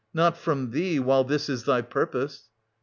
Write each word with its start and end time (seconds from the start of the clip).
Not 0.15 0.35
from 0.35 0.71
thee, 0.71 0.99
while 0.99 1.23
this 1.23 1.47
is 1.47 1.65
thy 1.65 1.83
purpose. 1.83 2.49